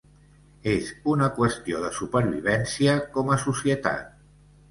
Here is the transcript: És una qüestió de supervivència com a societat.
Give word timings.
És 0.69 0.87
una 1.15 1.27
qüestió 1.35 1.83
de 1.83 1.91
supervivència 1.99 2.97
com 3.17 3.29
a 3.35 3.39
societat. 3.47 4.19